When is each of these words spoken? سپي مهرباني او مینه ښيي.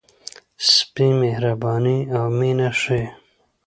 سپي 0.73 1.07
مهرباني 1.21 1.97
او 2.17 2.25
مینه 2.37 2.69
ښيي. 2.81 3.05